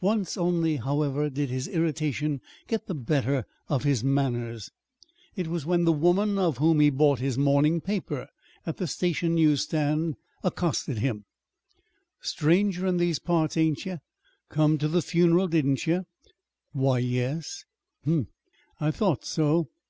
Once, 0.00 0.38
only, 0.38 0.76
however, 0.76 1.28
did 1.28 1.50
his 1.50 1.68
irritation 1.68 2.40
get 2.66 2.86
the 2.86 2.94
better 2.94 3.44
of 3.68 3.84
his 3.84 4.02
manners. 4.02 4.70
It 5.36 5.46
was 5.46 5.66
when 5.66 5.84
the 5.84 5.92
woman 5.92 6.38
of 6.38 6.56
whom 6.56 6.80
he 6.80 6.88
bought 6.88 7.18
his 7.18 7.36
morning 7.36 7.82
paper 7.82 8.28
at 8.64 8.78
the 8.78 8.86
station 8.86 9.34
newsstand, 9.34 10.14
accosted 10.42 11.00
him 11.00 11.26
"Stranger 12.22 12.86
in 12.86 12.96
these 12.96 13.18
parts, 13.18 13.58
ain't 13.58 13.84
ye? 13.84 13.96
Come 14.48 14.78
to 14.78 14.88
the 14.88 15.02
fun'ral, 15.02 15.48
didn't 15.48 15.86
ye?" 15.86 16.00
"Why 16.72 16.94
y 16.94 17.00
yes." 17.00 17.66
"Hm 18.04 18.14
m; 18.20 18.26
I 18.80 18.90
thought 18.90 19.26
so. 19.26 19.68